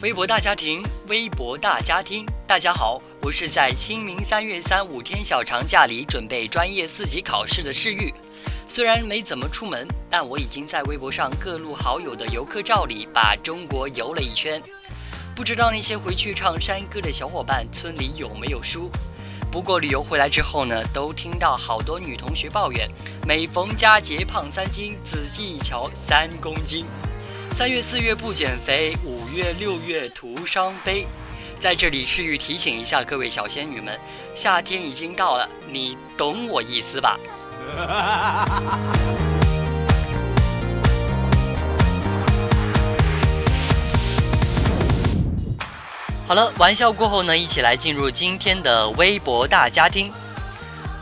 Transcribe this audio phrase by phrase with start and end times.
[0.00, 8.14] 微博大家庭，微博大家庭，大家好，我是在清明三月三五天小长假里准备专业四级考试的世玉。
[8.64, 14.62] 虽然没怎么出门，但我已经在微博上各路好友的游客照里把中国游了一圈。
[15.34, 18.88] 不知道那些回去唱山歌的小伙伴村里有没有输？
[19.50, 22.88] 不过旅游回来之后呢，都听到好多女同学抱怨，
[23.26, 26.86] 每逢佳节胖三斤，仔细一瞧三公斤。
[27.58, 31.04] 三月四月不减肥，五月六月徒伤悲。
[31.58, 33.98] 在这里，世玉提醒一下各位小仙女们，
[34.32, 37.18] 夏天已经到了，你懂我意思吧？
[46.28, 50.12] 好了，玩笑过后呢，一起来进入今天的微博大家庭。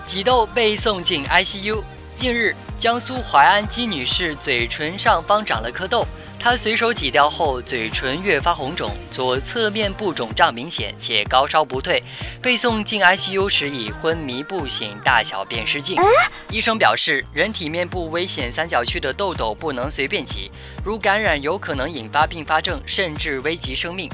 [0.07, 1.83] 挤痘被送进 ICU。
[2.17, 6.07] 近日，江苏淮安姬女士嘴唇上方长了颗痘，
[6.39, 12.03] 她随手挤掉后，嘴唇越发红肿，左侧面部肿胀明显，且高烧不退。
[12.43, 15.97] 被送进 ICU 时已昏迷不醒，大小便失禁。
[16.51, 20.51] 医生表示，人体面部危险三角区的痘痘不能随便挤，
[20.85, 24.11] 如感染有可能引发并发症，甚至危及生命。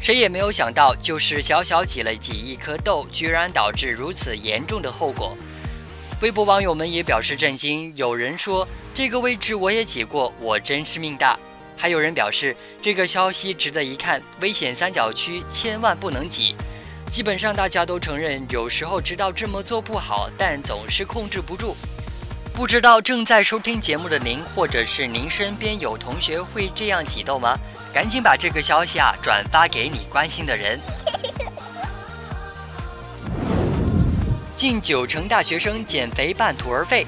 [0.00, 5.36] 谁也没有想到，就是小小挤了几亿颗痘，居然导致如此严重的后果。
[6.20, 11.38] 微博网友们也表示震惊，有人说这个位置我也挤过，我真是命大。
[11.78, 16.54] 还有人表示这个消息值得一看，危险三角区千万不能挤。
[17.10, 21.74] 基本上大家都承认，有时候知道这么做不好，但总是控制不住。
[22.52, 27.56] 不知道正在收听节目的您，或者是您身边有同学会这样挤痘吗？
[27.94, 30.78] 赶紧把这个消息啊转发给你关心的人。
[34.60, 37.06] 近九成大学生减肥半途而废。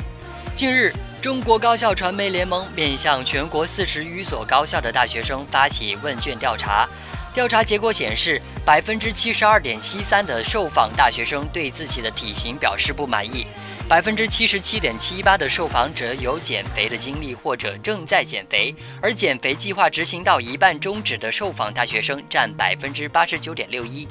[0.54, 0.90] 近日，
[1.20, 6.88] 中国高校传媒联盟面向全国四十余所高校的大学生发起问卷调查。
[7.34, 13.46] 调查结果显示，百分之七十二点七三的受访大学生对自己的体型表示不满意，
[13.88, 24.06] 百分之七十七点七八的受访者有减肥的经历或者正在减肥，而减肥计划执行到一半终止的受访大学生占百分之八十九点六一。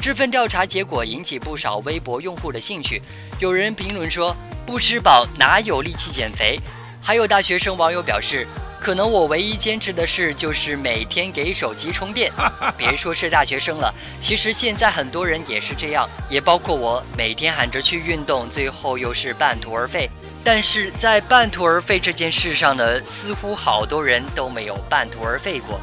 [0.00, 3.02] 这份调查结果引起不少微博用户的兴趣，
[3.38, 4.34] 有人评论说
[4.64, 6.58] ：“不吃饱哪有力气减肥？”
[7.02, 8.46] 还有大学生网友表示。
[8.86, 12.30] 可能我唯一坚持的事就是每天给手机充电。
[12.78, 20.08] 别说是大学生了，其实现在很多人也是这样，也包括我，每天喊着去运动，最后又是半途而废。
[20.44, 25.80] 但是在半途而废这件事上呢，似乎好多人都没有半途而废过。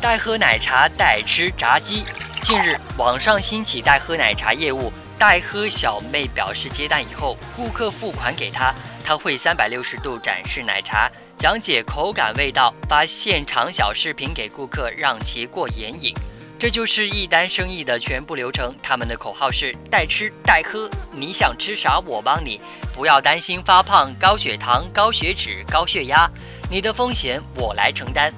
[0.00, 2.02] 代喝奶茶代吃炸鸡。
[2.42, 8.74] 近日，网上兴起代喝奶茶业务，代喝小妹表示接单以后，顾客付款给她。
[9.04, 16.12] 他会三百六十度展示奶茶，讲解口感、味道，发现场小视频给顾客，让其过眼瘾。
[16.58, 18.74] 这就是一单生意的全部流程。
[18.82, 22.60] 他们的口号是“代吃代喝”，你想吃啥我帮你，
[22.94, 26.28] 不要担心发胖、高血糖、高血脂、高血压，
[26.68, 28.32] 你的风险我来承担。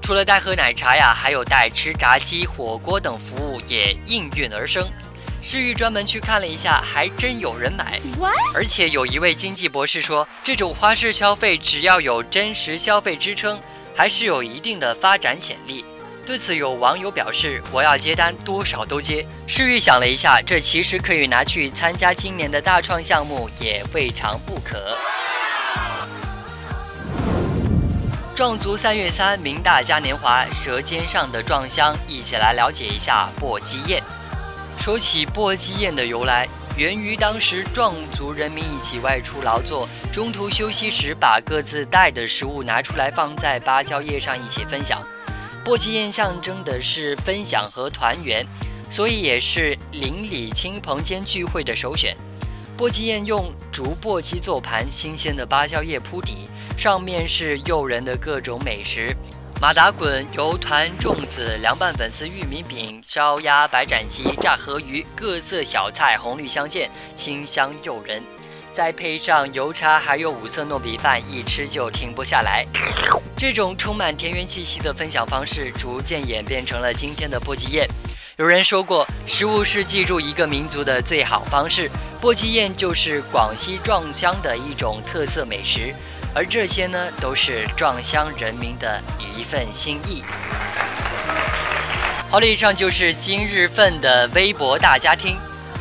[0.00, 4.88] 除了代喝奶茶呀，还有代吃炸鸡、火锅等服务也应运而生。
[5.40, 8.00] 世玉专门去看了一下，还真有人买。
[8.54, 13.58] 而且有一位经济博士说，这种花式消费只要有真实消费支撑，
[13.96, 15.84] 还是有一定的发展潜力。
[16.26, 24.98] 对此，有网友表示：“我要接单，多少都接。”世玉想了一下，这其实可以拿去参加今年的大创项目，也未尝不可。
[28.34, 34.02] 壮族三月三，明大嘉年华，舌尖上的壮乡，一起来了解一下簸箕宴。
[34.80, 45.06] 说起簸箕宴的由来，源于当时壮族人民一起外出劳作，中途休息时把各自带的食物拿出来放在芭蕉叶上一起分享。
[45.64, 48.46] 簸箕宴象征的是分享和团圆，
[48.88, 52.16] 所以也是邻里亲朋间聚会的首选。
[52.78, 56.48] 簸箕宴用竹簸箕做盘，新鲜的芭蕉叶铺底，
[56.78, 59.14] 上面是诱人的各种美食。
[59.60, 68.22] 马打滚、油团、粽子、凉拌粉丝、玉米饼、烧鸭、白斩鸡、炸河鱼，各色小菜红绿相间，清香诱人。
[68.72, 72.64] 再配上油茶，还有五色糯米饭，一吃就停不下来。
[73.36, 77.88] 这种充满田园气息的分享方式，逐渐演变成了今天的簸箕宴。
[78.38, 81.90] 有人说过，食物是记住一个民族的最好方式。
[82.22, 85.92] 簸箕宴就是广西壮乡的一种特色美食，
[86.32, 89.02] 而这些呢，都是壮乡人民的
[89.36, 90.22] 一份心意。
[92.30, 95.36] 好了，以上就是今日份的微博大家听。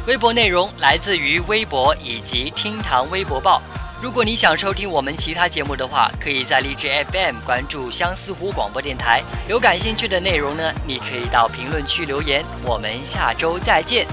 [0.07, 3.61] 微博内容来自于微博以及厅堂微博报。
[3.99, 9.23] 如果你想收听我们其他节目的话，可以在荔枝 FM 关注相思湖广播电台。
[9.49, 12.45] 有感兴趣的内容呢，你可以到评论区留言。
[12.63, 14.05] 我们下周再见。